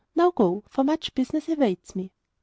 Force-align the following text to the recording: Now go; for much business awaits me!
Now 0.15 0.31
go; 0.31 0.63
for 0.67 0.83
much 0.83 1.13
business 1.13 1.47
awaits 1.47 1.95
me! 1.95 2.11